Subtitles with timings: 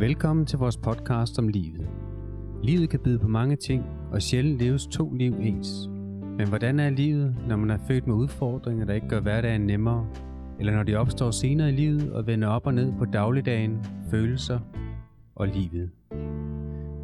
[0.00, 1.88] Velkommen til vores podcast om livet.
[2.62, 5.88] Livet kan byde på mange ting, og sjældent leves to liv ens.
[6.38, 10.06] Men hvordan er livet, når man er født med udfordringer, der ikke gør hverdagen nemmere,
[10.58, 14.60] eller når de opstår senere i livet og vender op og ned på dagligdagen, følelser
[15.34, 15.90] og livet?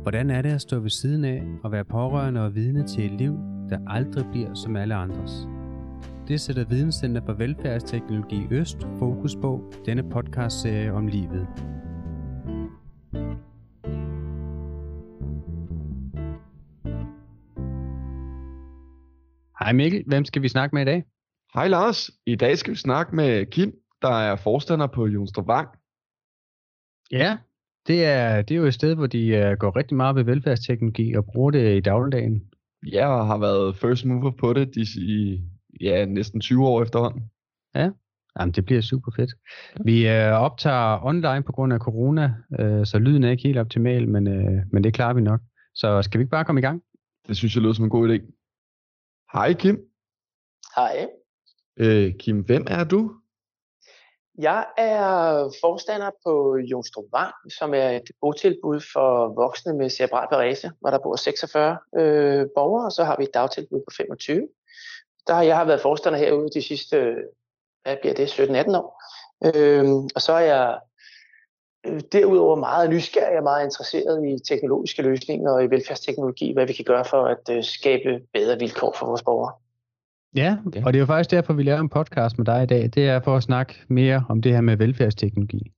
[0.02, 3.18] Hvordan er det at stå ved siden af og være pårørende og vidne til et
[3.18, 3.38] liv,
[3.70, 5.48] der aldrig bliver som alle andres?
[6.28, 11.46] Det sætter Videnscenter for Velfærdsteknologi Øst fokus på denne podcastserie om livet.
[19.66, 21.04] Hej Mikkel, hvem skal vi snakke med i dag?
[21.54, 25.68] Hej Lars, i dag skal vi snakke med Kim, der er forstander på Jonstrup Vang.
[27.10, 27.38] Ja,
[27.86, 31.14] det er, det er jo et sted, hvor de uh, går rigtig meget ved velfærdsteknologi
[31.14, 32.42] og bruger det i dagligdagen.
[32.92, 35.40] Ja, og har været first mover på det de, i
[35.80, 37.22] ja, næsten 20 år efterhånden.
[37.74, 37.90] Ja,
[38.40, 39.30] Jamen, det bliver super fedt.
[39.84, 44.08] Vi uh, optager online på grund af corona, uh, så lyden er ikke helt optimal,
[44.08, 45.40] men, uh, men det klarer vi nok.
[45.74, 46.82] Så skal vi ikke bare komme i gang?
[47.28, 48.35] Det synes jeg lyder som en god idé.
[49.32, 49.76] Hej Kim.
[50.76, 51.08] Hej.
[51.76, 53.12] Øh, Kim, hvem er du?
[54.38, 55.02] Jeg er
[55.60, 60.98] forstander på Jonstrup Vang, som er et botilbud for voksne med cerebral parese, hvor der
[60.98, 64.48] bor 46 øh, borgere, og så har vi et dagtilbud på 25.
[65.26, 67.14] Der har jeg har været forstander herude de sidste,
[67.82, 69.02] hvad bliver det, 17-18 år.
[69.44, 70.80] Øh, og så er jeg
[72.12, 76.84] derudover meget nysgerrig og meget interesseret i teknologiske løsninger og i velfærdsteknologi, hvad vi kan
[76.84, 79.52] gøre for at øh, skabe bedre vilkår for vores borgere.
[80.36, 80.82] Ja, okay.
[80.84, 82.90] og det er jo faktisk derfor, vi laver en podcast med dig i dag.
[82.94, 85.72] Det er for at snakke mere om det her med velfærdsteknologi.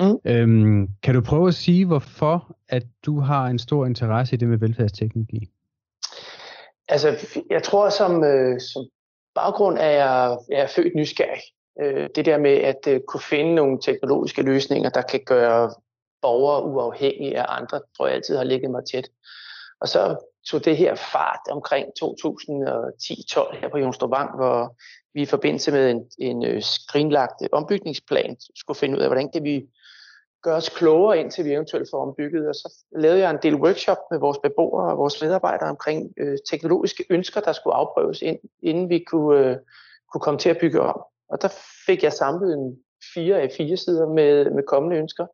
[0.00, 0.18] Mm.
[0.24, 4.48] Øhm, kan du prøve at sige, hvorfor at du har en stor interesse i det
[4.48, 5.48] med velfærdsteknologi?
[6.88, 8.84] Altså, jeg tror, som, øh, som
[9.34, 11.40] baggrund er jeg, jeg er født nysgerrig.
[11.80, 15.74] Øh, det der med at øh, kunne finde nogle teknologiske løsninger, der kan gøre
[16.22, 19.08] borgere uafhængige af andre, tror jeg altid har ligget mig tæt.
[19.80, 20.16] Og så
[20.50, 24.76] tog det her fart omkring 2010-12 her på Jonstrupvang, hvor
[25.14, 29.44] vi i forbindelse med en, en øh, skrinlagt ombygningsplan skulle finde ud af, hvordan kan
[29.44, 29.66] vi
[30.42, 32.48] gøre os klogere, indtil vi eventuelt får ombygget.
[32.48, 36.38] Og så lavede jeg en del workshop med vores beboere og vores medarbejdere omkring øh,
[36.50, 39.56] teknologiske ønsker, der skulle afprøves, ind, inden vi kunne, øh,
[40.12, 41.02] kunne komme til at bygge om.
[41.32, 41.48] Og der
[41.86, 42.78] fik jeg samlet en
[43.14, 45.26] fire af fire sider med, med kommende ønsker.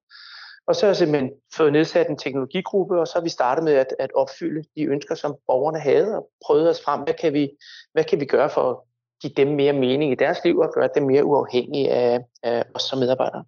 [0.67, 3.73] Og så har jeg simpelthen fået nedsat en teknologigruppe, og så har vi startet med
[3.73, 7.51] at, at opfylde de ønsker, som borgerne havde, og prøvet os frem, hvad kan vi,
[7.93, 8.77] hvad kan vi gøre for at
[9.23, 12.83] give dem mere mening i deres liv, og gøre dem mere uafhængige af, af os
[12.83, 13.45] som medarbejdere.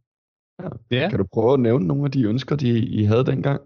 [0.91, 1.09] Ja.
[1.09, 3.61] Kan du prøve at nævne nogle af de ønsker, de I havde dengang?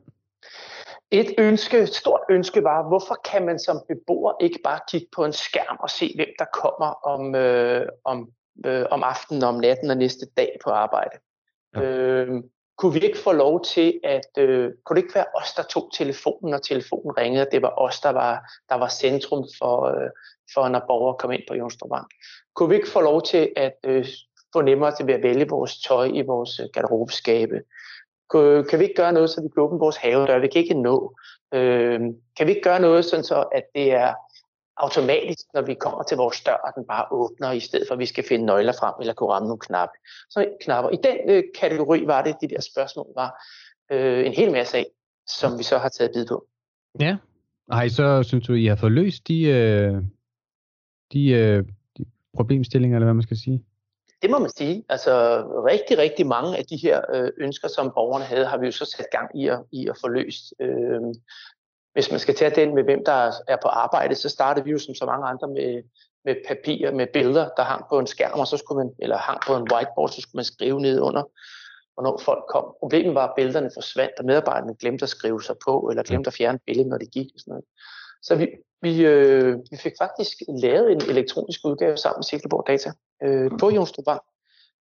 [1.11, 5.25] Et ønske, et stort ønske var, hvorfor kan man som beboer ikke bare kigge på
[5.25, 8.28] en skærm og se, hvem der kommer om, øh, om,
[8.66, 11.19] øh, om aftenen, om natten og næste dag på arbejde?
[11.76, 11.81] Ja.
[11.82, 12.42] Øh,
[12.78, 15.91] kunne vi ikke få lov til at, øh, kunne det ikke være os, der tog
[15.94, 20.10] telefonen, når telefonen ringede, det var os, der var, der var centrum for, øh,
[20.54, 22.06] for, når borgere kom ind på Jonstrup Bank?
[22.54, 24.06] Kunne vi ikke få lov til at øh,
[24.53, 27.60] få nemmere til at vælge vores tøj i vores øh, garderobeskabe?
[28.31, 30.38] Kan, kan vi ikke gøre noget, så vi kan åbne vores havedør?
[30.38, 31.16] Vi kan ikke nå.
[31.54, 32.00] Øh,
[32.37, 34.14] kan vi ikke gøre noget, sådan så at det er
[34.77, 37.99] automatisk, når vi kommer til vores dør, at den bare åbner, i stedet for at
[37.99, 39.89] vi skal finde nøgler frem eller kunne ramme nogle knap.
[40.31, 40.91] Så knapper.
[40.91, 43.45] I den øh, kategori var det, de der spørgsmål var
[43.93, 44.87] øh, en hel masse af,
[45.27, 46.47] som vi så har taget bid på.
[47.01, 47.17] Ja.
[47.73, 49.95] Ej, så synes du, I har fået løst de, øh,
[51.12, 51.65] de, øh,
[51.99, 52.05] de
[52.37, 53.65] problemstillinger, eller hvad man skal sige?
[54.23, 54.85] Det må man sige.
[54.89, 58.73] Altså rigtig, rigtig mange af de her øh, ønsker, som borgerne havde, har vi jo
[58.73, 60.55] så sat gang i at, i at få løst.
[60.61, 61.01] Øh,
[61.94, 64.78] hvis man skal tage den med, hvem der er på arbejde, så startede vi jo
[64.78, 65.82] som så mange andre med,
[66.25, 69.41] med papir, med billeder, der hang på en skærm, og så skulle man, eller hang
[69.47, 71.22] på en whiteboard, så skulle man skrive ned under,
[71.94, 72.75] hvornår folk kom.
[72.81, 76.34] Problemet var, at billederne forsvandt, og medarbejderne glemte at skrive sig på, eller glemte at
[76.34, 77.27] fjerne billedet, når de gik.
[77.34, 77.65] Og sådan noget.
[78.22, 78.47] Så vi,
[78.82, 82.91] vi, øh, vi fik faktisk lavet en elektronisk udgave sammen med Silkeborg Data
[83.23, 84.23] øh, på Jonstrup Bank.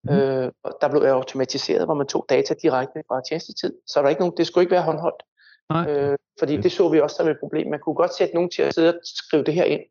[0.04, 0.15] Mm.
[0.15, 0.51] Øh,
[0.81, 3.74] der blev automatiseret, hvor man tog data direkte fra tjenestetid.
[3.88, 5.24] Så der er ikke nogen, det skulle ikke være håndholdt.
[5.69, 5.89] Nej.
[5.89, 7.69] Øh, fordi det så vi også som et problem.
[7.69, 9.81] Man kunne godt sætte nogen til at sidde og skrive det her ind.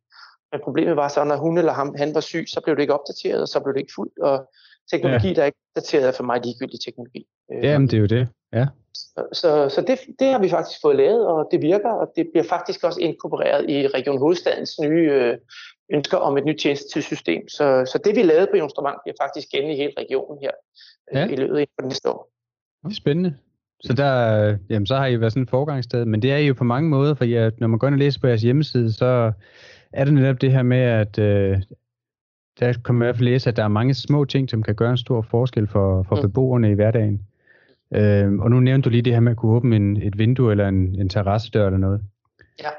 [0.52, 2.94] Men problemet var så, når hun eller ham, han var syg, så blev det ikke
[2.94, 4.18] opdateret, og så blev det ikke fuldt.
[4.18, 4.50] Og
[4.90, 5.34] teknologi, ja.
[5.34, 7.26] der er ikke opdateret, er for mig ligegyldig teknologi.
[7.52, 8.28] Øh, Jamen, det er jo det.
[8.52, 8.66] Ja.
[8.94, 12.28] Så, så, så det, det har vi faktisk fået lavet, og det virker, og det
[12.32, 15.38] bliver faktisk også inkorporeret i Region Hovedstadens nye øh,
[15.92, 17.48] ønsker om et nyt tjenestetidssystem.
[17.48, 20.50] Så, så det, vi lavede på Jonstrømang, bliver faktisk gældende i hele regionen her
[21.12, 21.26] øh, ja.
[21.26, 22.30] i løbet af næste år.
[22.92, 23.36] Spændende.
[23.82, 26.54] Så der, jamen, så har I været sådan et forgangssted, men det er I jo
[26.54, 29.32] på mange måder, for ja, når man går ind og læser på jeres hjemmeside, så
[29.92, 31.62] er det netop det her med, at øh,
[32.60, 34.74] der kan man i hvert fald læse, at der er mange små ting, som kan
[34.74, 36.22] gøre en stor forskel for, for mm.
[36.22, 37.20] beboerne i hverdagen.
[37.94, 40.50] Øh, og nu nævnte du lige det her med at kunne åbne en, et vindue
[40.50, 42.00] eller en, en terrassedør eller noget.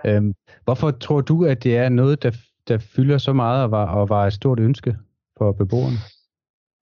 [0.06, 0.16] Ja.
[0.16, 0.34] Øh,
[0.64, 2.32] hvorfor tror du, at det er noget, der,
[2.68, 4.96] der fylder så meget og var, og var et stort ønske
[5.38, 5.98] for beboerne?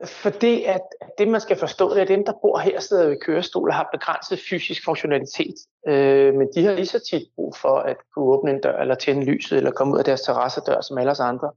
[0.06, 0.82] Fordi at
[1.18, 3.90] det, man skal forstå, det er dem, der bor her, sidder ved kørestol og har
[3.92, 5.56] begrænset fysisk funktionalitet.
[5.88, 8.96] Øh, men de har lige så tit brug for at kunne åbne en dør, eller
[8.96, 11.52] tænde lyset, eller komme ud af deres terrassedør, som alle os andre.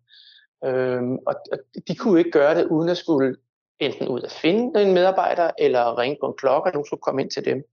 [0.64, 1.58] Øh, og, og
[1.88, 3.36] de kunne ikke gøre det, uden at skulle
[3.80, 7.22] enten ud at finde en medarbejder, eller ringe på en klokke, og nogen skulle komme
[7.22, 7.64] ind til dem.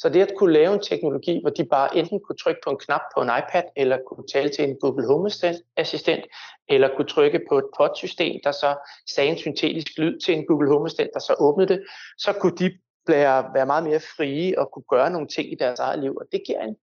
[0.00, 2.78] Så det at kunne lave en teknologi, hvor de bare enten kunne trykke på en
[2.78, 5.30] knap på en iPad, eller kunne tale til en Google Home
[5.76, 6.24] Assistent,
[6.68, 8.76] eller kunne trykke på et podsystem, der så
[9.14, 11.84] sagde en syntetisk lyd til en Google Home Assistent, der så åbnede det,
[12.18, 15.78] så kunne de være, være meget mere frie og kunne gøre nogle ting i deres
[15.78, 16.16] eget liv.
[16.16, 16.76] Og det giver en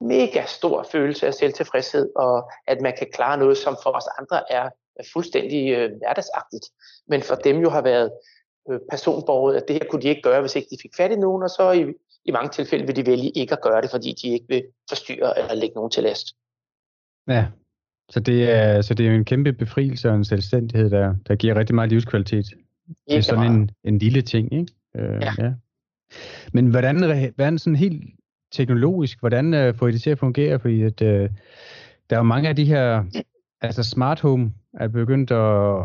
[0.00, 4.52] mega stor følelse af selvtilfredshed, og at man kan klare noget, som for os andre
[4.52, 4.68] er
[5.12, 6.66] fuldstændig øh, hverdagsagtigt.
[7.06, 8.12] Men for dem jo har været
[8.70, 11.16] øh, personborget, at det her kunne de ikke gøre, hvis ikke de fik fat i
[11.16, 11.84] nogen, og så i,
[12.24, 15.38] i mange tilfælde vil de vælge ikke at gøre det, fordi de ikke vil forstyrre
[15.38, 16.36] eller lægge nogen til last.
[17.28, 17.46] Ja,
[18.10, 21.36] så det er, så det er jo en kæmpe befrielse og en selvstændighed, der, der
[21.36, 22.46] giver rigtig meget livskvalitet.
[23.08, 24.72] Det er sådan en, en lille ting, ikke?
[24.96, 25.32] Øh, ja.
[25.38, 25.52] ja.
[26.52, 26.96] Men hvordan,
[27.34, 28.02] hvordan sådan helt
[28.52, 30.60] teknologisk, hvordan uh, får I det til at fungere?
[30.60, 31.30] Fordi at, uh, der
[32.10, 33.04] er jo mange af de her,
[33.62, 35.76] altså smart home er begyndt at,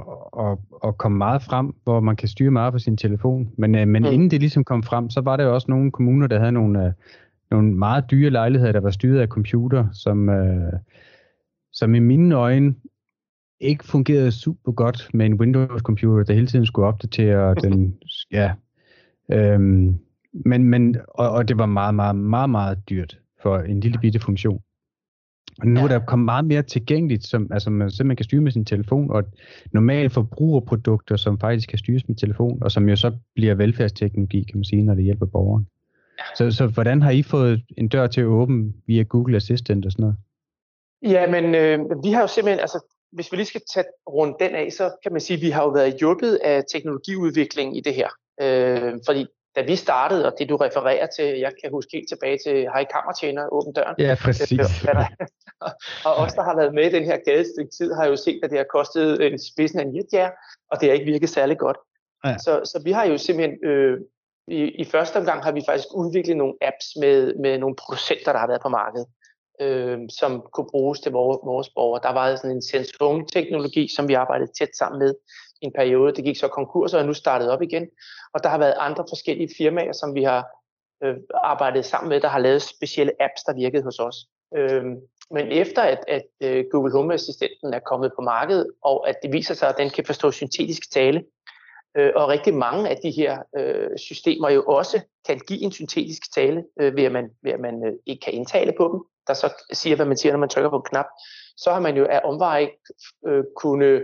[0.45, 0.57] at,
[0.87, 3.51] at komme meget frem, hvor man kan styre meget på sin telefon.
[3.57, 4.09] Men, uh, men mm.
[4.11, 6.85] inden det ligesom kom frem, så var der jo også nogle kommuner, der havde nogle,
[6.85, 6.91] uh,
[7.51, 10.73] nogle meget dyre lejligheder, der var styret af computer, som, uh,
[11.73, 12.75] som i mine øjne
[13.59, 17.97] ikke fungerede super godt med en Windows-computer, der hele tiden skulle opdatere den,
[18.31, 18.53] ja,
[19.31, 19.95] øhm,
[20.33, 24.19] men, men, og, og det var meget, meget, meget, meget dyrt for en lille bitte
[24.19, 24.61] funktion.
[25.61, 25.85] Og nu ja.
[25.85, 29.11] er der kommet meget mere tilgængeligt, som altså man simpelthen kan styre med sin telefon,
[29.11, 29.23] og
[29.71, 34.57] normale forbrugerprodukter, som faktisk kan styres med telefon, og som jo så bliver velfærdsteknologi, kan
[34.57, 35.67] man sige, når det hjælper borgeren.
[36.19, 36.23] Ja.
[36.35, 39.91] Så, så hvordan har I fået en dør til at åbne via Google Assistant og
[39.91, 40.17] sådan noget?
[41.01, 42.79] Ja, men øh, vi har jo simpelthen, altså
[43.11, 45.63] hvis vi lige skal tage rundt den af, så kan man sige, at vi har
[45.63, 48.09] jo været hjulpet af teknologiudvikling i det her.
[48.41, 49.25] Øh, fordi
[49.55, 52.85] da vi startede, og det du refererer til, jeg kan huske helt tilbage til Hej
[52.93, 53.95] Kammertjener, Åben Døren.
[53.99, 54.59] Ja, præcis.
[56.07, 58.49] og os, der har været med i den her gadestykke tid, har jo set, at
[58.49, 60.29] det har kostet en spidsen af en jetjær,
[60.71, 61.77] og det har ikke virket særlig godt.
[62.25, 62.37] Ja.
[62.37, 63.97] Så, så vi har jo simpelthen, øh,
[64.47, 68.39] i, i første omgang har vi faktisk udviklet nogle apps med, med nogle producenter, der
[68.39, 69.07] har været på markedet,
[69.61, 72.01] øh, som kunne bruges til vores, vores borgere.
[72.03, 72.93] Der var sådan en sense
[73.33, 75.13] teknologi som vi arbejdede tæt sammen med
[75.61, 76.15] en periode.
[76.15, 77.87] Det gik så konkurs og er nu startet op igen.
[78.33, 80.47] Og der har været andre forskellige firmaer, som vi har
[81.03, 84.15] øh, arbejdet sammen med, der har lavet specielle apps, der virkede hos os.
[84.55, 84.83] Øh,
[85.31, 89.33] men efter at, at øh, Google Home Assistenten er kommet på markedet, og at det
[89.33, 91.23] viser sig, at den kan forstå syntetisk tale,
[91.97, 96.33] øh, og rigtig mange af de her øh, systemer jo også kan give en syntetisk
[96.33, 99.33] tale, øh, ved at man, ved at man øh, ikke kan indtale på dem, der
[99.33, 101.05] så siger, hvad man siger, når man trykker på en knap,
[101.57, 102.69] så har man jo af omveje
[103.27, 104.01] øh, kunne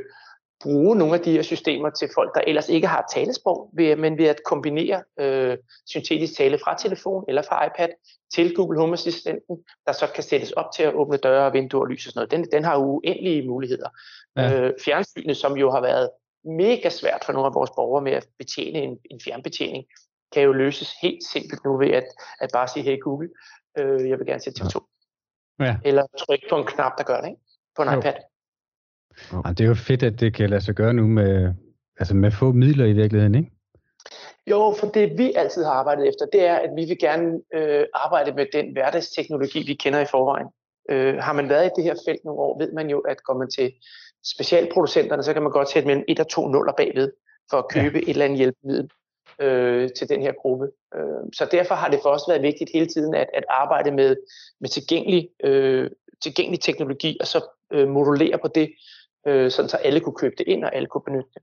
[0.63, 4.17] bruge nogle af de her systemer til folk, der ellers ikke har talesprog, ved, men
[4.17, 7.89] ved at kombinere øh, syntetisk tale fra telefon eller fra iPad
[8.33, 12.07] til Google Home Assistenten, der så kan sættes op til at åbne døre, vinduer, lys
[12.07, 12.31] og sådan noget.
[12.31, 13.89] Den, den har uendelige muligheder.
[14.35, 14.59] Ja.
[14.59, 16.09] Øh, fjernsynet, som jo har været
[16.43, 19.85] mega svært for nogle af vores borgere med at betjene en, en fjernbetjening,
[20.33, 22.05] kan jo løses helt simpelt nu ved at,
[22.39, 23.29] at bare sige, hey Google,
[23.77, 24.77] øh, jeg vil gerne se TV2.
[25.59, 25.77] Ja.
[25.85, 27.41] Eller trykke på en knap, der gør det, ikke?
[27.75, 27.99] på en jo.
[27.99, 28.13] iPad.
[29.33, 31.53] Ja, det er jo fedt, at det kan lade sig gøre nu med,
[31.99, 33.51] altså med få midler i virkeligheden, ikke?
[34.47, 37.85] Jo, for det vi altid har arbejdet efter, det er, at vi vil gerne øh,
[37.93, 40.47] arbejde med den hverdagsteknologi, vi kender i forvejen.
[40.89, 43.37] Øh, har man været i det her felt nogle år, ved man jo, at går
[43.37, 43.71] man til
[44.35, 47.11] specialproducenterne, så kan man godt sætte mellem et og to nuller bagved,
[47.49, 48.03] for at købe ja.
[48.03, 48.89] et eller andet hjælpemiddel
[49.41, 50.67] øh, til den her gruppe.
[50.95, 54.15] Øh, så derfor har det for os været vigtigt hele tiden at, at arbejde med,
[54.59, 55.89] med tilgængelig, øh,
[56.23, 58.69] tilgængelig teknologi, og så øh, modulere på det,
[59.27, 61.41] øh, sådan så alle kunne købe det ind, og alle kunne benytte det.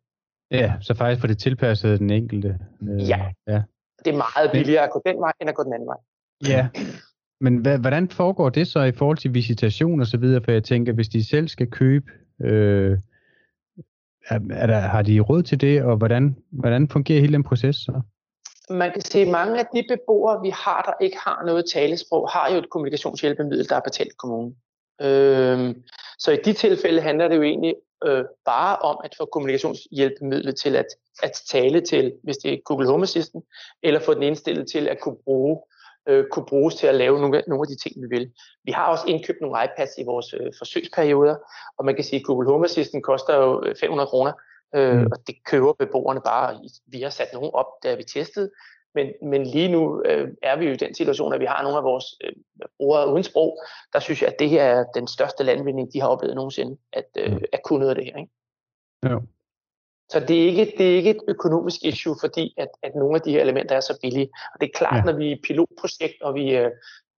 [0.51, 2.59] Ja, så faktisk for det tilpasset den enkelte.
[2.83, 3.31] Øh, ja.
[3.47, 3.63] ja,
[4.05, 5.97] det er meget billigere at gå den vej, end at gå den anden vej.
[6.49, 6.69] Ja,
[7.41, 10.45] men hvordan foregår det så i forhold til visitation og så videre?
[10.45, 12.99] For jeg tænker, hvis de selv skal købe, øh,
[14.27, 17.77] er, er der, har de råd til det, og hvordan, hvordan fungerer hele den proces
[17.77, 18.01] så?
[18.71, 22.29] Man kan se, at mange af de beboere, vi har, der ikke har noget talesprog,
[22.29, 24.57] har jo et kommunikationshjælpemiddel, der er betalt kommunen.
[25.03, 25.83] Øhm,
[26.19, 27.75] så i de tilfælde handler det jo egentlig
[28.05, 30.87] øh, bare om at få kommunikationshjælpemidlet til at,
[31.23, 33.45] at tale til, hvis det er Google Home Assistant,
[33.83, 35.59] eller få den indstillet til at kunne bruge
[36.09, 38.33] øh, kunne bruges til at lave nogle, nogle af de ting, vi vil.
[38.65, 41.37] Vi har også indkøbt nogle iPads i vores øh, forsøgsperioder,
[41.79, 44.33] og man kan sige, at Google Home Assistant koster jo 500 øh, kroner,
[44.75, 45.07] øh, mm.
[45.13, 46.61] og det køber beboerne bare.
[46.87, 48.51] Vi har sat nogen op, da vi testede,
[48.95, 51.79] Men, men lige nu øh, er vi jo i den situation, at vi har nogle
[51.79, 52.33] af vores øh,
[52.79, 53.59] brugere uden sprog.
[53.93, 57.09] Der synes jeg, at det her er den største landvinding, de har oplevet nogensinde, at,
[57.19, 57.43] øh, mm.
[57.53, 58.17] at kunne noget af det her.
[58.17, 58.33] Ikke?
[59.03, 59.19] Ja.
[60.11, 63.21] Så det er, ikke, det er ikke et økonomisk issue, fordi at, at nogle af
[63.21, 64.31] de her elementer er så billige.
[64.55, 65.13] Og det er klart, ja.
[65.13, 66.71] når vi er pilotprojekt, og vi, øh,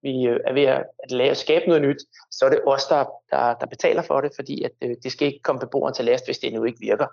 [0.03, 3.05] vi øh, er ved at, at lave, skabe noget nyt, så er det os, der,
[3.31, 6.27] der, der betaler for det, fordi at, øh, det skal ikke komme beboeren til last,
[6.27, 7.07] hvis det nu ikke virker.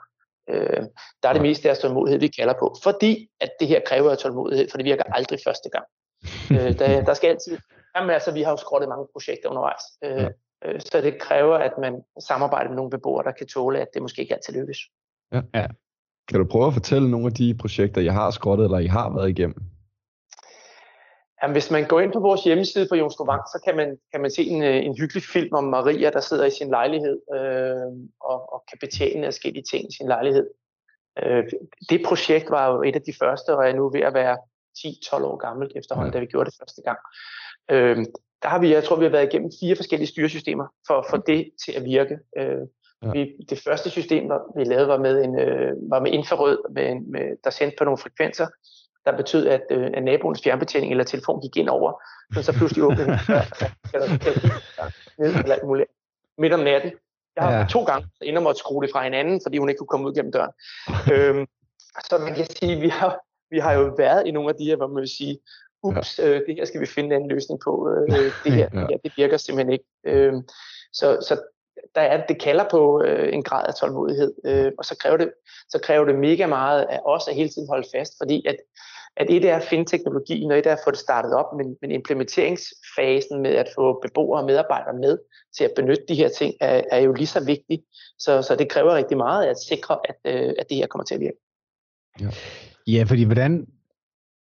[0.50, 0.84] Øh,
[1.24, 2.76] der er det mest deres tålmodighed, vi kalder på.
[2.84, 5.86] Fordi at det her kræver tålmodighed, for det virker aldrig første gang.
[6.52, 7.58] øh, der, der skal altid...
[7.96, 9.84] Jamen altså, vi har jo skrottet mange projekter undervejs.
[10.04, 10.30] Øh,
[10.66, 14.02] øh, så det kræver, at man samarbejder med nogle beboere, der kan tåle, at det
[14.02, 14.78] måske ikke altid lykkes.
[15.34, 15.42] Ja.
[15.54, 15.68] ja.
[16.28, 19.16] Kan du prøve at fortælle nogle af de projekter, I har skrottet, eller I har
[19.16, 19.77] været igennem?
[21.44, 24.32] Jamen, hvis man går ind på vores hjemmeside på Jonskov så kan man, kan man
[24.32, 28.54] se en, øh, en hyggelig film om Maria, der sidder i sin lejlighed øh, og,
[28.54, 30.48] og kan betjene forskellige ting i sin lejlighed.
[31.24, 31.44] Øh,
[31.90, 34.38] det projekt var jo et af de første, og er nu ved at være
[34.78, 36.18] 10-12 år gammelt efterhånden, ja.
[36.18, 37.00] da vi gjorde det første gang.
[37.72, 38.06] Øh,
[38.42, 41.18] der har vi, jeg tror, vi har været igennem fire forskellige styresystemer for at få
[41.18, 42.20] det til at virke.
[42.38, 42.62] Øh,
[43.04, 43.12] ja.
[43.12, 47.38] vi, det første system, vi lavede, var med, en, øh, var med infrarød, med, med,
[47.44, 48.48] der sendte på nogle frekvenser,
[49.08, 52.84] der betød, at, øh, at naboens fjernbetjening eller telefon gik ind over, så, så pludselig
[52.84, 53.20] åbnede den
[55.18, 55.90] eller muligt,
[56.38, 56.92] midt om natten.
[57.36, 57.66] Jeg har ja.
[57.70, 60.32] to gange inden måtte skrue det fra hinanden, fordi hun ikke kunne komme ud gennem
[60.32, 60.52] døren.
[61.14, 61.48] øhm,
[62.10, 64.76] så man kan sige, vi har, vi har jo været i nogle af de her,
[64.76, 65.40] hvor man vil sige,
[65.84, 66.28] ups, ja.
[66.28, 67.90] øh, det her skal vi finde en løsning på.
[67.90, 68.80] Øh, det her, ja.
[68.80, 69.86] det, det virker simpelthen ikke.
[70.06, 70.34] Øh,
[70.94, 71.42] så, så
[71.96, 75.32] der er, det kalder på øh, en grad af tålmodighed, øh, og så kræver, det,
[75.70, 78.56] så kræver det mega meget af os at hele tiden holde fast, fordi at
[79.20, 81.78] at et er at finde teknologien, og et er at få det startet op, men,
[81.82, 85.18] men implementeringsfasen med at få beboere og medarbejdere med
[85.58, 87.82] til at benytte de her ting, er, er jo lige så vigtigt.
[88.20, 91.16] Så, så det kræver rigtig meget at sikre, at, øh, at det her kommer til
[91.16, 91.38] at virke.
[92.22, 92.30] Ja,
[92.88, 93.68] ja fordi hvordan,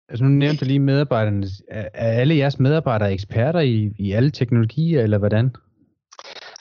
[0.09, 4.31] altså nu nævnte du lige medarbejderne, er, er alle jeres medarbejdere eksperter i, i alle
[4.31, 5.51] teknologier, eller hvordan?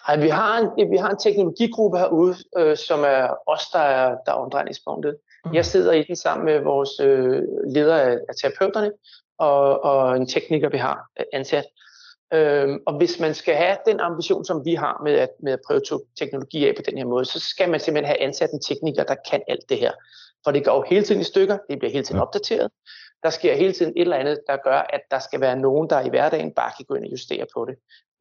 [0.08, 4.18] Ej, vi har en, vi har en teknologigruppe herude, øh, som er os, der er,
[4.26, 5.16] der er omdrejningspunktet.
[5.54, 8.92] Jeg sidder i den sammen med vores øh, leder af, af terapeuterne
[9.38, 11.66] og, og en tekniker, vi har øh, ansat.
[12.34, 15.60] Øhm, og hvis man skal have den ambition, som vi har med at, med at
[15.68, 15.82] prøve
[16.20, 19.16] teknologi af på den her måde, så skal man simpelthen have ansat en tekniker, der
[19.30, 19.92] kan alt det her.
[20.44, 22.72] For det går jo hele tiden i stykker, det bliver hele tiden opdateret.
[23.24, 26.02] Der sker hele tiden et eller andet, der gør, at der skal være nogen, der
[26.02, 27.76] i hverdagen bare kan gå ind og justere på det.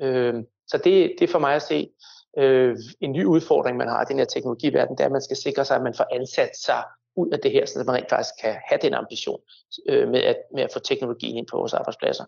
[0.06, 1.90] Øhm, så det, det er for mig at se
[2.38, 5.36] øh, en ny udfordring, man har i den her teknologiverden, det er, at man skal
[5.36, 6.82] sikre sig, at man får ansat sig
[7.16, 9.40] ud af det her, så man rent faktisk kan have den ambition
[9.88, 12.24] øh, med, at, med at få teknologien ind på vores arbejdspladser.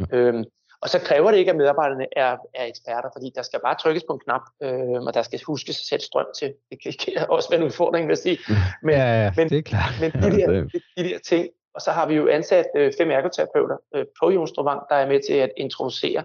[0.00, 0.16] Ja.
[0.16, 0.44] Øhm,
[0.82, 4.04] og så kræver det ikke, at medarbejderne er, er eksperter, fordi der skal bare trykkes
[4.08, 6.54] på en knap, øh, og der skal huskes at sætte strøm til.
[6.70, 8.38] Det kan, også være en udfordring, vil jeg sige.
[8.82, 9.94] Men, ja, ja, men, det er klart.
[10.00, 13.10] Men de der, de, de der ting, og så har vi jo ansat øh, fem
[13.10, 16.24] ergoterapeuter øh, på Jonstrøvang, der er med til at introducere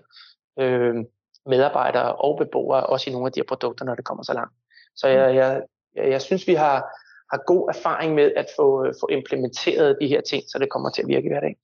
[0.60, 0.96] øh,
[1.46, 4.54] medarbejdere og beboere, også i nogle af de her produkter, når det kommer så langt.
[4.96, 5.62] Så jeg, jeg,
[5.96, 6.86] jeg, jeg synes, vi har,
[7.32, 11.02] har god erfaring med at få, få implementeret de her ting, så det kommer til
[11.02, 11.56] at virke hver dag.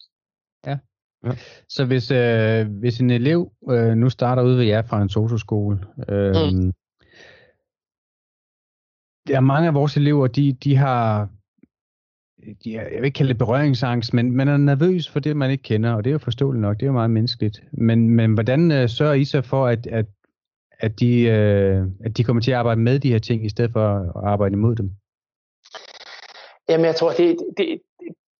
[0.65, 0.77] Ja.
[1.25, 1.35] ja.
[1.69, 5.79] Så hvis, øh, hvis en elev øh, nu starter ude ved jer fra en socioskole,
[6.09, 6.71] øh, mm.
[9.27, 11.29] der er mange af vores elever, de, de har
[12.63, 15.51] de er, jeg vil ikke kalde det berøringsangst, men man er nervøs for det, man
[15.51, 17.63] ikke kender, og det er jo forståeligt nok, det er jo meget menneskeligt.
[17.71, 20.05] Men, men hvordan øh, sørger I så for, at, at,
[20.79, 23.71] at, de, øh, at de kommer til at arbejde med de her ting, i stedet
[23.71, 24.91] for at arbejde imod dem?
[26.71, 27.81] Jamen, jeg tror, det, det,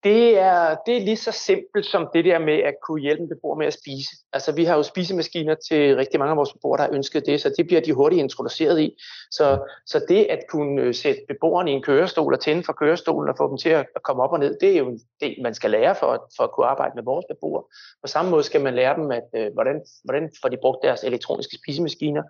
[0.04, 3.30] det er, det er lige så simpelt som det der med at kunne hjælpe en
[3.30, 4.10] beboer med at spise.
[4.34, 7.42] Altså, vi har jo spisemaskiner til rigtig mange af vores beboere, der har ønsket det,
[7.42, 8.96] så det bliver de hurtigt introduceret i.
[9.32, 13.30] Så, så det at kunne øh, sætte beboerne i en kørestol og tænde for kørestolen
[13.30, 15.72] og få dem til at komme op og ned, det er jo det, man skal
[15.72, 17.64] lære for, for at kunne arbejde med vores beboere.
[18.04, 21.04] På samme måde skal man lære dem, at, øh, hvordan, hvordan får de brugt deres
[21.04, 22.24] elektroniske spisemaskiner.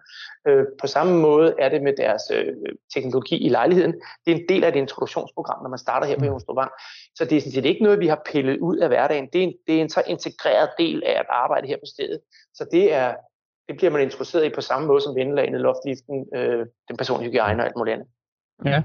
[0.48, 2.54] Øh, på samme måde er det med deres øh,
[2.94, 3.94] teknologi i lejligheden.
[4.26, 6.32] Det er en del af et introduktionsprogram, når man starter her på mm.
[6.32, 6.72] Jonsdorvang.
[7.16, 9.30] Så det er sådan set ikke noget, vi har pillet ud af hverdagen.
[9.34, 12.20] Det er en, det er en så integreret del af at arbejde her på stedet.
[12.54, 13.16] Så det er,
[13.68, 17.64] det bliver man interesseret i på samme måde som vindelagene, loftliften, øh, den personlige hygiejne
[17.64, 18.08] og alt muligt andet.
[18.66, 18.84] Ja.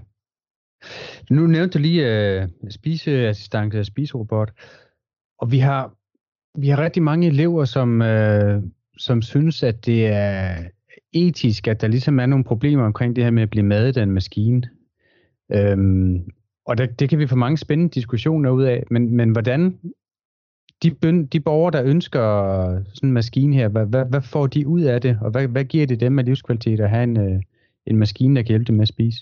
[1.30, 4.50] Nu nævnte du lige øh, spiseassistance og spiserobot,
[5.38, 5.94] og vi har,
[6.58, 8.62] vi har rigtig mange elever, som, øh,
[8.98, 10.56] som synes, at det er
[11.12, 14.02] etisk, at der ligesom er nogle problemer omkring det her med at blive madet af
[14.02, 14.62] en maskine.
[15.52, 16.30] Øhm,
[16.66, 19.78] og det, det kan vi få mange spændende diskussioner ud af, men, men hvordan
[20.82, 20.90] de,
[21.32, 22.20] de borgere, der ønsker
[22.94, 25.64] sådan en maskine her, hvad, hvad, hvad får de ud af det, og hvad, hvad
[25.64, 27.40] giver det dem af livskvalitet at have en, øh,
[27.86, 29.18] en maskine, der kan hjælpe dem med at spise?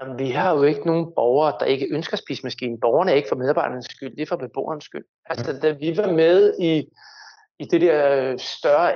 [0.00, 2.80] Jamen, vi har jo ikke nogen borgere, der ikke ønsker spisemaskinen.
[2.80, 5.04] Borgerne er ikke for medarbejdernes skyld, det er for beboernes skyld.
[5.26, 6.88] Altså, da vi var med i,
[7.58, 8.94] i det der større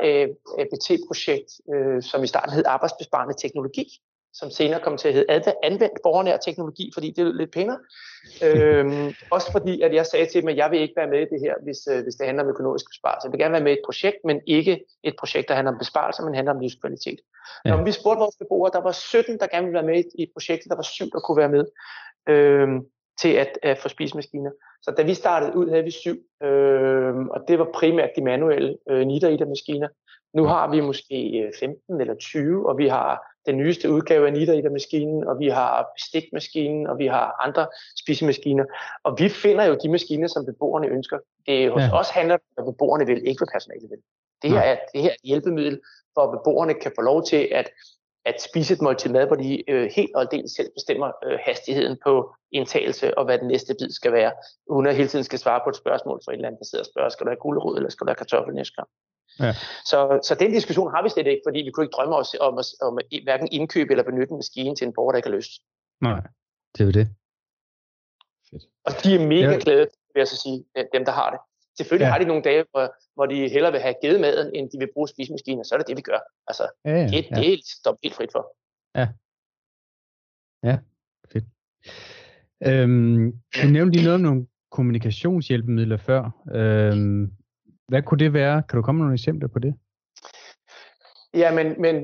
[0.61, 3.85] ABT-projekt, øh, som i starten hed Arbejdsbesparende Teknologi,
[4.35, 7.79] som senere kom til at hedde anvendt borgernær teknologi, fordi det er lidt pænere.
[8.45, 11.31] øhm, også fordi, at jeg sagde til dem, at jeg vil ikke være med i
[11.33, 13.27] det her, hvis, øh, hvis det handler om økonomisk besparelse.
[13.27, 15.79] Jeg vil gerne være med i et projekt, men ikke et projekt, der handler om
[15.79, 17.21] besparelser, men handler om livskvalitet.
[17.65, 17.71] Ja.
[17.71, 20.71] Når vi spurgte vores beboere, der var 17, der gerne ville være med i projektet,
[20.71, 21.65] der var syv, der kunne være med
[22.29, 22.81] øhm,
[23.21, 24.51] til at, at få spisemaskiner.
[24.83, 28.77] Så da vi startede ud, havde vi syv, øhm, og det var primært de manuelle
[28.91, 29.89] øh, nitter-maskiner.
[30.35, 34.33] Nu har vi måske 15 øh, eller 20, og vi har den nyeste udgave af
[34.33, 37.67] Nitter-maskinen, og vi har bestikmaskinen, og vi har andre
[38.03, 38.65] spisemaskiner.
[39.05, 41.19] Og vi finder jo de maskiner, som beboerne ønsker.
[41.47, 41.99] Det hos ja.
[42.01, 43.99] os handler om, at beboerne vil, ikke hvad personalet vil.
[44.43, 45.81] Det her, er, det her er et hjælpemiddel,
[46.15, 47.69] for at beboerne kan få lov til at,
[48.25, 51.97] at spise et måltid mad, hvor de øh, helt og aldeles selv bestemmer øh, hastigheden
[52.05, 54.33] på indtagelse og hvad den næste bid skal være,
[54.67, 56.85] uden at hele tiden skal svare på et spørgsmål fra en eller anden, der sidder
[56.85, 58.89] og spørger, skal du have gulerod, eller skal du have kartoffel næste gang?
[59.41, 59.53] Ja.
[59.85, 62.59] Så, så den diskussion har vi slet ikke, fordi vi kunne ikke drømme os om,
[62.59, 65.53] at, om hverken indkøbe eller benytte en maskine til en borger, der ikke har lyst.
[66.01, 66.21] Nej,
[66.73, 67.07] det er jo det.
[68.51, 68.65] Fedt.
[68.87, 69.59] Og de er mega ja.
[69.65, 70.65] glade, vil jeg så sige,
[70.95, 71.41] dem der har det.
[71.79, 72.11] Selvfølgelig ja.
[72.11, 74.89] har de nogle dage, hvor, hvor de hellere vil have givet maden, end de vil
[74.95, 76.19] bruge spisemaskiner, så er det det, vi gør.
[76.47, 77.19] Altså, ja, ja, det, ja.
[77.19, 77.67] det er helt,
[78.03, 78.57] helt frit for.
[78.95, 79.09] Ja.
[80.63, 80.79] Ja,
[81.33, 81.45] fedt.
[82.67, 86.31] Øhm, du nævnte lige noget om nogle kommunikationshjælpemidler før.
[86.55, 87.33] Øhm,
[87.89, 88.63] hvad kunne det være?
[88.69, 89.75] Kan du komme med nogle eksempler på det?
[91.35, 91.95] Ja, men, men,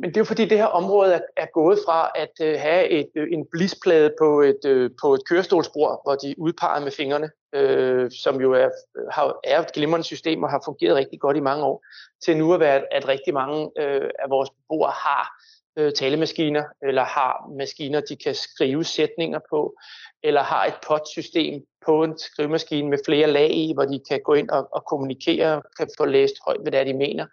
[0.00, 2.88] men det er jo fordi, det her område er, er gået fra at øh, have
[2.88, 7.30] et, øh, en blisplade på et, øh, på et kørestolsbord, hvor de udpeger med fingrene,
[7.54, 8.68] øh, som jo er,
[9.10, 11.84] har, er et glimrende system og har fungeret rigtig godt i mange år,
[12.24, 15.43] til nu at være, at, rigtig mange øh, af vores beboere har
[15.80, 19.76] uh, talemaskiner, eller har maskiner, de kan skrive sætninger på,
[20.22, 24.34] eller har et POT-system på en skrivemaskine med flere lag i, hvor de kan gå
[24.34, 27.26] ind og, og kommunikere, kan få læst højt, hvad det er, de mener.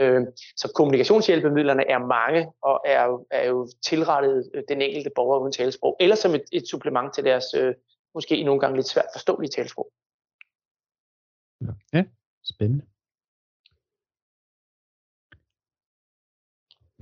[0.00, 0.22] Øh,
[0.56, 5.96] så kommunikationshjælpemidlerne er mange og er, er jo tilrettet øh, den enkelte borger uden talesprog,
[6.00, 7.74] eller som et, et supplement til deres øh,
[8.14, 9.90] måske nogle gange lidt svært forståelige talesprog.
[11.92, 12.04] Ja,
[12.44, 12.84] spændende.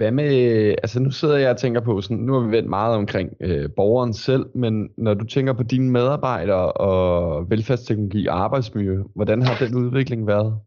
[0.03, 2.97] Hvad med, altså nu sidder jeg og tænker på, sådan, nu har vi vendt meget
[2.97, 9.03] omkring øh, borgeren selv, men når du tænker på dine medarbejdere og velfærdsteknologi og arbejdsmiljø,
[9.15, 10.61] hvordan har den udvikling været?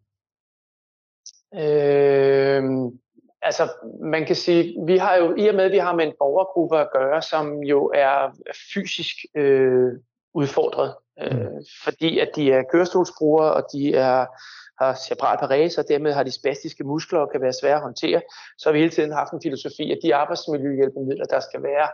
[1.56, 2.64] Øh,
[3.42, 3.70] altså
[4.02, 6.78] man kan sige, vi har jo i og med, at vi har med en borgergruppe
[6.78, 8.38] at gøre, som jo er
[8.74, 9.92] fysisk øh,
[10.34, 11.64] udfordret, øh, mm.
[11.84, 14.26] fordi at de er kørestolsbrugere, og de er
[14.82, 18.22] har cerebral parese, og dermed har de spastiske muskler og kan være svære at håndtere,
[18.58, 21.88] så har vi hele tiden haft en filosofi, at de arbejdsmiljøhjælpemidler, der skal være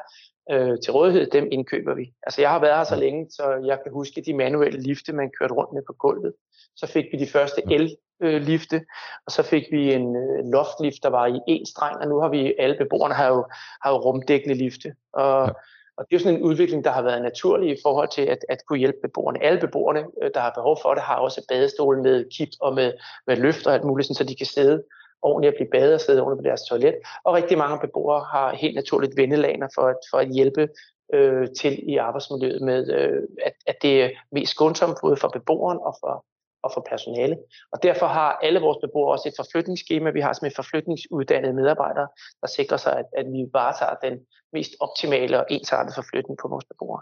[0.51, 2.13] øh, til rådighed, dem indkøber vi.
[2.23, 5.31] Altså jeg har været her så længe, så jeg kan huske de manuelle lifte, man
[5.39, 6.33] kørte rundt med på gulvet.
[6.75, 8.81] Så fik vi de første el-lifte,
[9.25, 12.29] og så fik vi en øh, loftlift, der var i en streng, og nu har
[12.29, 13.45] vi, alle beboerne har jo,
[13.83, 14.93] har jo rumdækkende lifte.
[15.13, 15.55] Og.
[16.01, 18.65] Og det er sådan en udvikling, der har været naturlig i forhold til at, at
[18.67, 19.43] kunne hjælpe beboerne.
[19.43, 22.93] Alle beboerne, øh, der har behov for det, har også badestol med kip og med,
[23.27, 24.83] med løft og alt muligt, så de kan sidde
[25.21, 26.95] ordentligt og blive badet og sidde ordentligt på deres toilet.
[27.23, 30.69] Og rigtig mange beboere har helt naturligt vendelaner for at, for at hjælpe
[31.13, 35.79] øh, til i arbejdsmiljøet med, øh, at, at det er mest skånsomt både for beboeren
[35.81, 36.25] og for,
[36.63, 37.35] og for personale.
[37.73, 40.09] Og derfor har alle vores beboere også et forflytningsskema.
[40.09, 42.07] Vi har simpelthen forflytningsuddannede medarbejdere,
[42.41, 44.15] der sikrer sig, at, at vi varetager den
[44.53, 47.01] mest optimale og ensartede forflytning på vores beboere.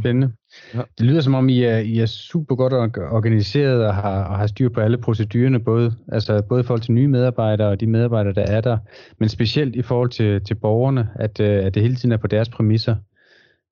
[0.00, 0.32] Spændende.
[0.74, 0.82] Ja.
[0.98, 4.46] Det lyder som om, I er, I er super godt organiseret og har, og har
[4.46, 8.34] styr på alle procedurerne, både, altså både i forhold til nye medarbejdere og de medarbejdere,
[8.34, 8.78] der er der,
[9.18, 12.26] men specielt i forhold til, til borgerne, at, øh, at det hele tiden er på
[12.26, 12.96] deres præmisser.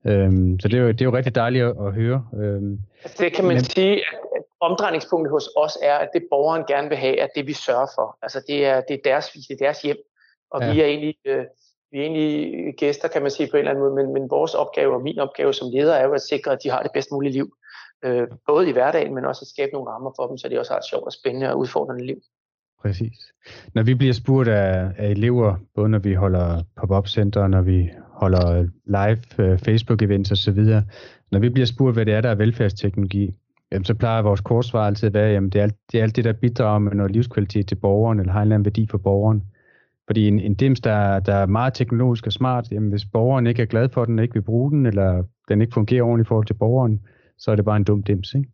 [0.06, 2.26] Øhm, så det er, jo, det er jo rigtig dejligt at, at høre.
[2.34, 3.64] Øhm, altså, det kan man men...
[3.64, 7.52] sige, at omdrejningspunktet hos os er, at det borgeren gerne vil have, er det vi
[7.52, 8.18] sørger for.
[8.22, 9.96] Altså det er, det er, deres, det er deres hjem,
[10.50, 10.72] og ja.
[10.72, 11.14] vi er egentlig...
[11.24, 11.44] Øh,
[11.90, 14.54] vi er egentlig gæster, kan man sige på en eller anden måde, men, men vores
[14.54, 17.12] opgave og min opgave som leder er jo at sikre, at de har det bedst
[17.12, 17.56] mulige liv.
[18.04, 20.72] Øh, både i hverdagen, men også at skabe nogle rammer for dem, så de også
[20.72, 22.20] har et sjovt og spændende og udfordrende liv.
[22.82, 23.32] Præcis.
[23.74, 27.90] Når vi bliver spurgt af, af elever, både når vi holder pop-up center, når vi
[28.12, 30.64] holder live uh, Facebook-events osv.,
[31.32, 33.34] når vi bliver spurgt, hvad det er, der er velfærdsteknologi,
[33.72, 36.16] jamen, så plejer vores kortsvar altid at være, jamen det er, alt, det er alt
[36.16, 38.98] det, der bidrager med noget livskvalitet til borgeren, eller har en eller anden værdi for
[38.98, 39.42] borgeren.
[40.06, 43.62] Fordi en, en dims, der, der er meget teknologisk og smart, jamen hvis borgeren ikke
[43.62, 46.46] er glad for den, ikke vil bruge den, eller den ikke fungerer ordentligt i forhold
[46.46, 47.00] til borgeren,
[47.38, 48.50] så er det bare en dum dims, ikke?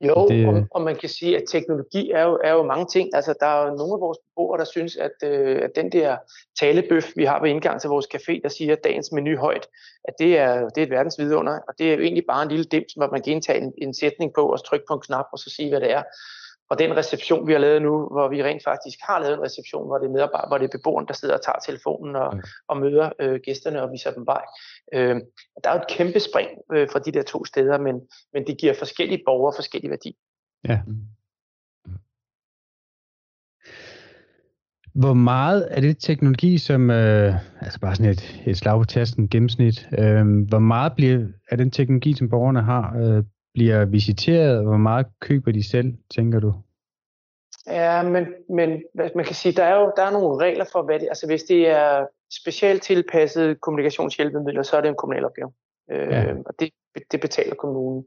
[0.00, 0.46] Jo, det...
[0.46, 3.10] og, og man kan sige, at teknologi er jo, er jo mange ting.
[3.14, 6.16] Altså, der er jo nogle af vores beboere, der synes, at, øh, at den der
[6.60, 9.66] talebøf, vi har ved indgang til vores café, der siger dagens menu højt,
[10.04, 11.58] at det er, det er et verdens vidunder.
[11.68, 13.94] Og det er jo egentlig bare en lille dims, hvor man kan indtage en, en
[13.94, 16.02] sætning på, og trykke på en knap, og så sige, hvad det er.
[16.70, 19.86] Og den reception, vi har lavet nu, hvor vi rent faktisk har lavet en reception,
[19.86, 22.76] hvor det er medarbejder, hvor det er beboeren, der sidder og tager telefonen og, og
[22.76, 24.44] møder øh, gæsterne og viser dem vej.
[24.94, 25.16] Øh,
[25.64, 28.00] der er jo et kæmpe spring øh, fra de der to steder, men,
[28.32, 30.16] men det giver forskellige borgere forskellige værdi.
[30.68, 30.80] Ja.
[34.94, 39.28] Hvor meget er det teknologi, som, øh, altså bare sådan et, et slag på tasten
[39.28, 43.24] gennemsnit, øh, hvor meget bliver, er den teknologi, som borgerne har, øh,
[43.56, 46.52] bliver visiteret, hvor meget køber de selv, tænker du?
[47.66, 48.82] Ja, men, men
[49.14, 51.42] man kan sige, der er jo der er nogle regler for, hvad det altså hvis
[51.42, 52.06] det er
[52.42, 55.52] specielt tilpasset kommunikationshjælpemidler, så er det en kommunal opgave.
[55.90, 56.34] Øh, ja.
[56.46, 56.70] Og det,
[57.12, 58.04] det betaler kommunen.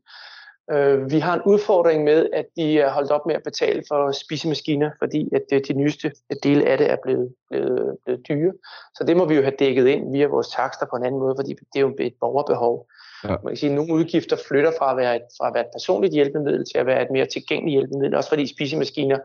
[0.72, 4.12] Øh, vi har en udfordring med, at de er holdt op med at betale for
[4.12, 6.12] spisemaskiner, fordi at det, de nyeste
[6.44, 8.54] dele af det er blevet, blevet, blevet dyre.
[8.96, 11.36] Så det må vi jo have dækket ind via vores takster på en anden måde,
[11.38, 12.88] fordi det er jo et borgerbehov.
[13.24, 13.30] Ja.
[13.30, 15.70] Man kan sige, at nogle udgifter flytter fra at, være et, fra at være et
[15.74, 19.20] personligt hjælpemiddel til at være et mere tilgængeligt hjælpemiddel, også fordi spisemaskiner,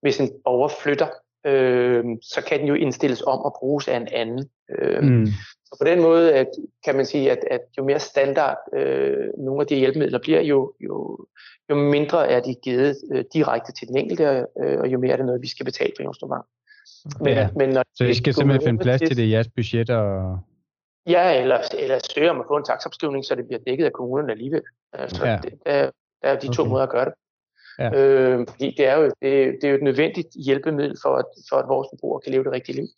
[0.00, 1.08] hvis en borger flytter,
[1.46, 4.48] øh, så kan den jo indstilles om og bruges af en anden.
[4.78, 5.26] Øh, mm.
[5.66, 6.48] Så på den måde at,
[6.84, 10.72] kan man sige, at, at jo mere standard øh, nogle af de hjælpemidler bliver, jo,
[10.80, 11.18] jo,
[11.70, 15.16] jo mindre er de givet øh, direkte til den enkelte, øh, og jo mere er
[15.16, 16.44] det noget, vi skal betale for i instrument.
[17.20, 17.48] Men, ja.
[17.56, 20.38] men når så I skal simpelthen finde plads til det i jeres budget og
[21.06, 24.30] Ja, eller, eller søge om at få en taksopskrivning, så det bliver dækket af kommunen
[24.30, 24.62] alligevel.
[24.92, 25.38] Altså, ja.
[25.42, 25.90] det, der,
[26.22, 26.70] der er de to okay.
[26.70, 27.14] måder at gøre det.
[27.78, 27.90] Ja.
[27.94, 31.56] Øh, fordi det er, jo, det, det er jo et nødvendigt hjælpemiddel for, at, for
[31.56, 32.88] at vores forbrugere kan leve det rigtige liv.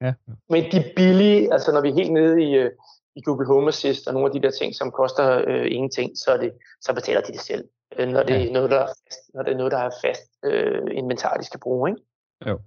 [0.00, 0.14] Ja.
[0.48, 2.70] Men de billige, altså når vi er helt nede i, øh,
[3.14, 6.36] i Google Home Assist og nogle af de der ting, som koster øh, ingenting, så,
[6.36, 7.68] det, så betaler de det selv.
[7.98, 8.48] Øh, når, det ja.
[8.48, 11.44] er noget, der er fast, når det er noget, der er fast øh, inventar, de
[11.44, 11.90] skal bruge.
[11.90, 12.02] Ikke?
[12.46, 12.60] Jo.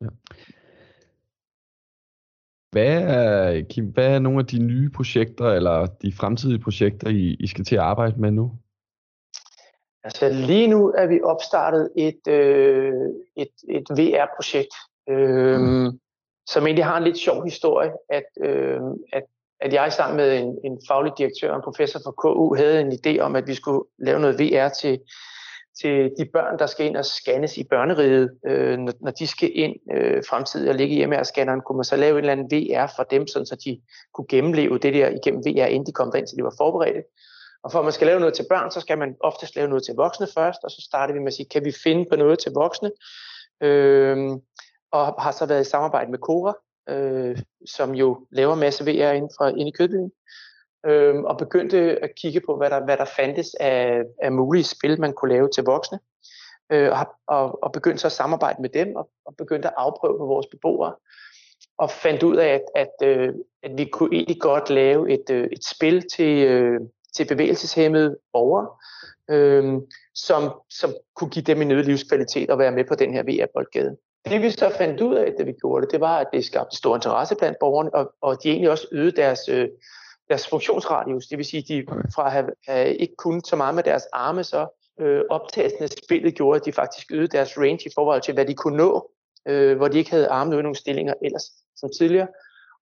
[0.00, 0.06] Ja.
[2.70, 7.36] Hvad er, Kim, hvad er nogle af de nye projekter, eller de fremtidige projekter, I,
[7.40, 8.52] I skal til at arbejde med nu?
[10.04, 12.92] Altså lige nu er vi opstartet et, øh,
[13.36, 14.74] et, et VR-projekt,
[15.08, 16.00] øh, mm.
[16.46, 18.80] som egentlig har en lidt sjov historie, at, øh,
[19.12, 19.22] at,
[19.60, 22.92] at jeg sammen med en, en faglig direktør og en professor fra KU havde en
[22.92, 24.98] idé om, at vi skulle lave noget VR til,
[25.80, 29.50] til de børn, der skal ind og scannes i børneriget, øh, når, når de skal
[29.54, 32.50] ind øh, fremtidigt og ligge hjemme af scanneren, kunne man så lave en eller anden
[32.50, 33.80] VR for dem, sådan, så de
[34.14, 37.02] kunne gennemleve det der igennem VR, inden de kom derind, så de var forberedte.
[37.62, 39.84] Og for at man skal lave noget til børn, så skal man oftest lave noget
[39.84, 42.38] til voksne først, og så starter vi med at sige, kan vi finde på noget
[42.38, 42.90] til voksne?
[43.62, 44.16] Øh,
[44.92, 46.54] og har så været i samarbejde med Cora,
[46.88, 50.10] øh, som jo laver masse VR inden, for, inde i Kødbyen
[50.88, 55.00] øh, og begyndte at kigge på, hvad der, hvad der fandtes af, af mulige spil,
[55.00, 55.98] man kunne lave til voksne.
[56.72, 60.18] Øh, og, og, og begyndte så at samarbejde med dem, og, og begyndte at afprøve
[60.18, 60.94] på vores beboere.
[61.78, 65.48] Og fandt ud af, at, at, øh, at vi kunne egentlig godt lave et, øh,
[65.52, 66.80] et spil til, øh,
[67.16, 68.68] til bevægelseshemmede borgere,
[69.30, 69.74] øh,
[70.14, 73.96] som, som kunne give dem en øget livskvalitet og være med på den her VR-boldgade.
[74.28, 76.76] Det vi så fandt ud af, da vi gjorde det, det var, at det skabte
[76.76, 79.68] stor interesse blandt borgerne, og, og de egentlig også øgede deres, øh,
[80.28, 83.82] deres funktionsradius, det vil sige, de fra at have, have ikke kun så meget med
[83.82, 84.66] deres arme, så
[85.00, 88.46] øh, optagelsen af spillet gjorde, at de faktisk øgede deres range i forhold til, hvad
[88.46, 89.10] de kunne nå,
[89.48, 91.44] øh, hvor de ikke havde armene ude nogle stillinger ellers
[91.76, 92.28] som tidligere.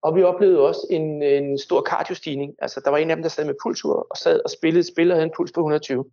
[0.02, 2.54] Og vi oplevede også en, en stor kardiostigning.
[2.60, 4.88] Altså, der var en af dem, der sad med pulsur og sad og spillede et
[4.88, 6.06] spil og havde en puls på 120.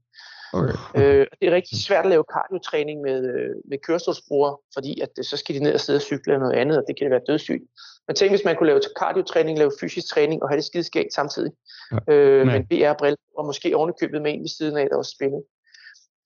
[0.52, 0.72] Okay.
[0.96, 5.24] Øh, det er rigtig svært at lave kardiotræning med, øh, med kørestolsbrugere, fordi at, øh,
[5.24, 7.20] så skal de ned og sidde og cykle eller noget andet, og det kan være
[7.26, 7.62] dødssygt.
[8.08, 11.14] Men tænk, hvis man kunne lave kardiotræning, lave fysisk træning og have det skide skægt
[11.14, 11.52] samtidig.
[12.08, 12.14] Ja.
[12.14, 15.42] Øh, med en VR-brille, og måske ovenikøbet med en ved siden af, der også spillet.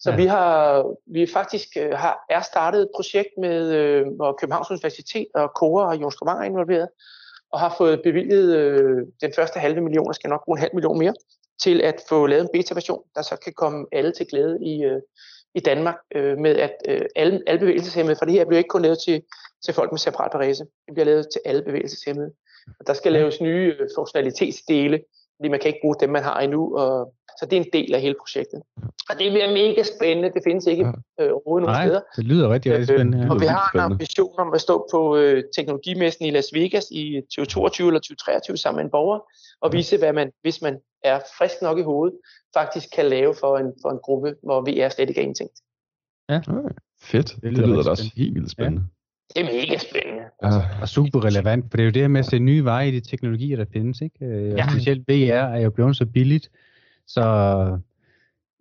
[0.00, 0.16] Så ja.
[0.16, 5.26] vi har vi faktisk øh, har, er startet et projekt med, øh, hvor Københavns Universitet
[5.34, 6.88] og KORA og Jon er involveret,
[7.52, 10.74] og har fået bevilget øh, den første halve million, og skal nok bruge en halv
[10.74, 11.14] million mere,
[11.62, 15.00] til at få lavet en beta-version, der så kan komme alle til glæde i, øh,
[15.54, 18.82] i Danmark, øh, med at øh, alle, alle bevægelseshemmede, for det her bliver ikke kun
[18.82, 19.22] lavet til,
[19.66, 22.30] til folk med separat parese, det bliver lavet til alle bevægelseshemmede.
[22.80, 25.00] Og der skal laves nye øh, funktionalitetsdele,
[25.36, 27.94] fordi man kan ikke bruge dem, man har endnu, og, så det er en del
[27.94, 28.60] af hele projektet.
[29.10, 30.84] Og det bliver mega spændende, det findes ikke
[31.20, 32.00] øh, overhovedet nogen steder.
[32.16, 33.24] det lyder rigtig, rigtig øh, spændende.
[33.24, 36.86] Øh, og vi har en ambition om at stå på øh, teknologimessen i Las Vegas
[36.90, 39.20] i 2022 eller 2023 sammen med en borger,
[39.60, 42.18] og vise, hvad man, hvis man er frisk nok i hovedet,
[42.54, 45.58] faktisk kan lave for en, for en gruppe, hvor vi er slet ikke er indtænkt.
[46.28, 46.40] Ja.
[46.48, 46.74] Okay.
[47.02, 47.28] Fedt.
[47.42, 48.82] Det lyder, det lyder da også helt vildt spændende.
[48.82, 48.95] Ja.
[49.34, 50.24] Det er mega spændende.
[50.42, 52.90] Altså, og super relevant, for det er jo det med at se nye veje i
[52.90, 54.00] de teknologier, der findes.
[54.00, 54.24] Ikke?
[54.24, 54.68] Øh, og ja.
[54.70, 56.50] specielt VR er jo blevet så billigt,
[57.06, 57.22] så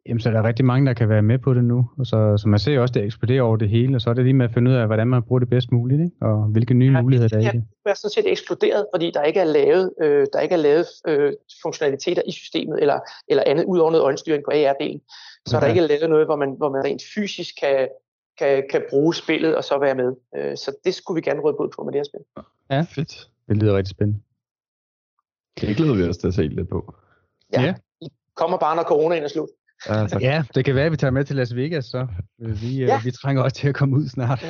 [0.09, 1.89] Jamen, så er der rigtig mange, der kan være med på det nu.
[1.99, 4.13] Og så, så man ser jo også, det eksploderer over det hele, og så er
[4.13, 6.15] det lige med at finde ud af, hvordan man bruger det bedst muligt, ikke?
[6.21, 7.63] og hvilke nye ja, muligheder der er i det.
[7.83, 10.85] Det er sådan set eksploderet, fordi der ikke er lavet, øh, der ikke er lavet
[11.07, 14.99] øh, funktionaliteter i systemet, eller, eller andet ud over noget øjenstyring på AR-delen.
[15.45, 15.55] Så okay.
[15.55, 17.87] er der ikke lavet noget, hvor man, hvor man rent fysisk kan,
[18.37, 20.15] kan, kan bruge spillet og så være med.
[20.35, 22.45] Øh, så det skulle vi gerne råde ud på med det her spil.
[22.69, 23.29] Ja, fedt.
[23.47, 24.19] Det lyder rigtig spændende.
[25.61, 26.95] Det glæder vi os til at se lidt på.
[27.53, 27.73] Ja, ja.
[28.01, 29.49] I kommer bare, når corona er slut.
[29.89, 32.99] Ja, ja, det kan være, at vi tager med til Las Vegas, så vi, ja.
[33.03, 34.45] vi trænger også til at komme ud snart.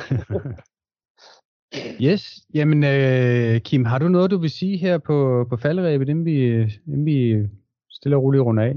[2.06, 6.24] yes, jamen uh, Kim, har du noget, du vil sige her på, på falderæbet, inden
[6.24, 7.48] vi, inden vi
[7.90, 8.74] stille og roligt runder af?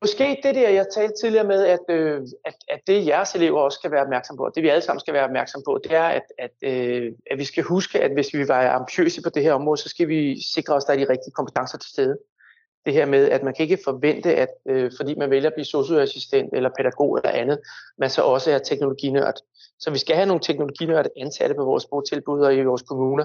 [0.00, 3.76] Måske det der, jeg talte tidligere med, at, øh, at, at det jeres elever også
[3.76, 6.22] skal være opmærksom på, det vi alle sammen skal være opmærksom på, det er, at,
[6.38, 9.80] at, øh, at vi skal huske, at hvis vi var ambitiøse på det her område,
[9.80, 12.18] så skal vi sikre os, at der er de rigtige kompetencer til stede
[12.86, 15.64] det her med, at man kan ikke forvente, at øh, fordi man vælger at blive
[15.64, 17.58] socioassistent eller pædagog eller andet,
[17.98, 19.34] man så også er teknologinørd.
[19.78, 23.24] Så vi skal have nogle teknologinørd ansatte på vores botilbud og i vores kommuner,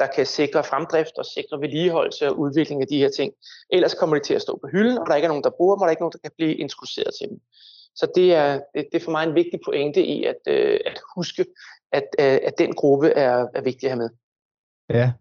[0.00, 3.32] der kan sikre fremdrift og sikre vedligeholdelse og udvikling af de her ting.
[3.70, 5.74] Ellers kommer de til at stå på hylden, og der ikke er nogen, der bruger
[5.76, 7.38] dem, og der er ikke nogen, der kan blive introduceret til dem.
[7.94, 11.00] Så det er, det, det er for mig en vigtig pointe i at, øh, at
[11.16, 11.46] huske,
[11.92, 14.10] at, øh, at den gruppe er, er vigtig at have med.
[14.90, 15.12] Ja,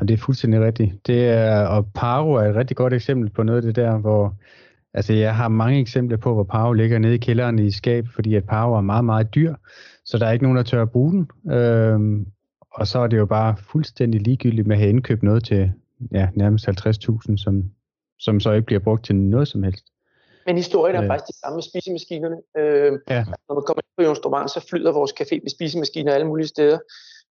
[0.00, 1.06] Ja, det er fuldstændig rigtigt.
[1.06, 4.34] Det er, og Paro er et rigtig godt eksempel på noget af det der, hvor
[4.94, 8.34] altså jeg har mange eksempler på, hvor Paro ligger nede i kælderen i skab, fordi
[8.34, 9.54] at Paro er meget, meget dyr,
[10.04, 11.52] så der er ikke nogen, der tør at bruge den.
[11.52, 12.26] Øhm,
[12.74, 15.72] og så er det jo bare fuldstændig ligegyldigt med at have indkøbt noget til
[16.12, 17.70] ja, nærmest 50.000, som,
[18.18, 19.84] som så ikke bliver brugt til noget som helst.
[20.46, 21.08] Men historien er øh.
[21.08, 22.36] faktisk det samme med spisemaskinerne.
[22.56, 23.24] Øh, ja.
[23.48, 26.78] Når man kommer ind på Jons så flyder vores café med spisemaskiner alle mulige steder.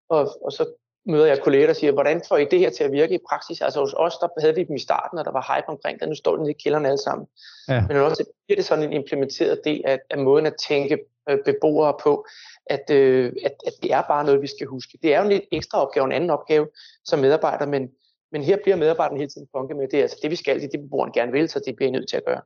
[0.08, 0.64] Og, og så
[1.06, 3.60] møder jeg kolleger, der siger, hvordan får I det her til at virke i praksis?
[3.60, 6.08] Altså hos os, der havde vi dem i starten, og der var hype omkring det,
[6.08, 7.26] nu står den i kælderen alle sammen.
[7.68, 7.84] Ja.
[7.88, 10.98] Men også bliver det sådan en implementeret del af, af måden at tænke
[11.30, 12.26] øh, beboere på,
[12.66, 14.98] at, øh, at, at det er bare noget, vi skal huske.
[15.02, 16.68] Det er jo en lidt ekstra opgave, en anden opgave
[17.04, 17.88] som medarbejder, men,
[18.32, 20.64] men her bliver medarbejderen hele tiden punket med, det er altså det, vi skal, det
[20.64, 22.40] er det, beboeren gerne vil, så det bliver I nødt til at gøre.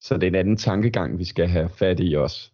[0.00, 2.50] Så det er en anden tankegang, vi skal have fat i også.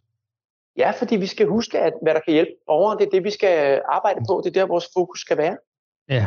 [0.77, 3.31] Ja, fordi vi skal huske, at hvad der kan hjælpe borgeren, det er det, vi
[3.31, 4.43] skal arbejde på.
[4.45, 5.57] Det er der, vores fokus skal være.
[6.09, 6.27] Ja,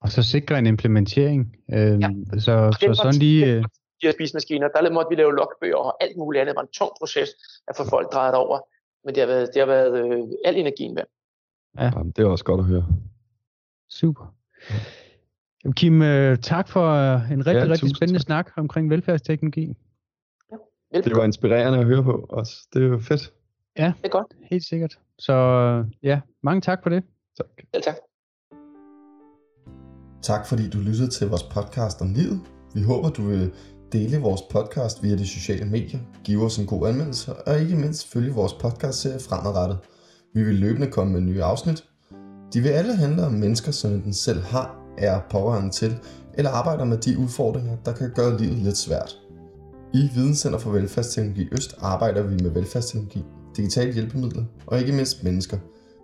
[0.00, 1.56] og så sikre en implementering.
[1.72, 2.08] Øh, ja.
[2.38, 3.46] Så, så sådan lige...
[3.46, 3.64] Øh...
[4.02, 6.52] De her spisemaskiner, der måtte vi lave logbøger og alt muligt andet.
[6.52, 7.30] Det var en tung proces
[7.68, 8.58] at få folk drejet over.
[9.04, 11.06] Men det har været, det har været øh, al energien værd.
[11.78, 11.84] Ja.
[11.84, 12.86] Jamen, det er også godt at høre.
[13.90, 14.34] Super.
[15.76, 18.26] Kim, øh, tak for øh, en rigtig, ja, rigtig spændende tak.
[18.26, 19.66] snak omkring velfærdsteknologi.
[20.92, 21.04] Velkommen.
[21.04, 22.52] Det var inspirerende at høre på også.
[22.72, 23.32] Det er jo fedt.
[23.78, 24.26] Ja, det er godt.
[24.50, 24.98] Helt sikkert.
[25.18, 25.34] Så
[26.02, 27.02] ja, mange tak for det.
[27.36, 27.46] Tak.
[27.74, 27.96] Ja, tak.
[30.22, 32.40] Tak fordi du lyttede til vores podcast om livet.
[32.74, 33.52] Vi håber, du vil
[33.92, 38.12] dele vores podcast via de sociale medier, give os en god anmeldelse og ikke mindst
[38.12, 39.78] følge vores podcast-serie fremadrettet.
[40.34, 41.84] Vi vil løbende komme med nye afsnit.
[42.52, 45.98] De vil alle handle om mennesker, som den selv har, er pårørende til,
[46.34, 49.18] eller arbejder med de udfordringer, der kan gøre livet lidt svært.
[49.94, 53.24] I Videnscenter for Velfærdsteknologi Øst arbejder vi med velfærdsteknologi,
[53.56, 55.58] digitale hjælpemidler og ikke mindst mennesker.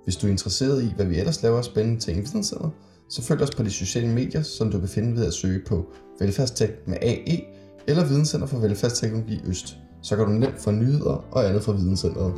[0.05, 2.70] Hvis du er interesseret i, hvad vi ellers laver spændende ting i Videnscenter,
[3.09, 5.87] så følg os på de sociale medier, som du kan finde ved at søge på
[6.20, 7.58] Velfærdstek med AE
[7.88, 9.79] eller Videnscenter for Velfærdsteknologi Øst.
[10.03, 12.35] Så kan du nemt få nyheder og andet fra Videnscenteret.